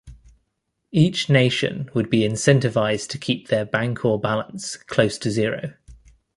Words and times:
Each 0.91 1.29
nation 1.29 1.91
would 1.93 2.09
be 2.09 2.21
incentivized 2.27 3.07
to 3.09 3.19
keep 3.19 3.49
their 3.49 3.65
bancor 3.67 4.17
balance 4.19 4.75
close 4.75 5.19
to 5.19 5.29
zero. 5.29 5.73